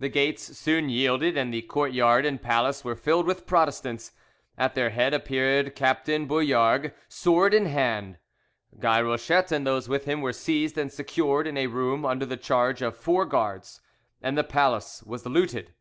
[0.00, 4.10] The gates soon yielded, and the courtyard and palace were filled with Protestants:
[4.58, 8.18] at their head appeared Captain Bouillargues, sword in hand.
[8.80, 12.36] Guy Rochette and those with him were seized and secured in a room under the
[12.36, 13.80] charge of four guards,
[14.20, 15.72] and the palace was looted.